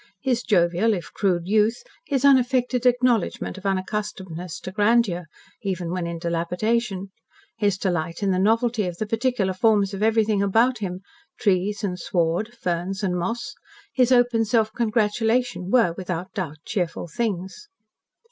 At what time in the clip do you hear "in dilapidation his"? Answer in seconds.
6.07-7.77